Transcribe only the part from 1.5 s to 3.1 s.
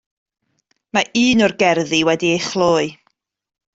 gerddi wedi'i chloi.